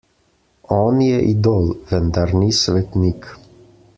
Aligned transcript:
On 0.77 1.03
je 1.07 1.19
idol, 1.33 1.69
vendar 1.93 2.35
ni 2.39 2.51
svetnik. 2.63 3.31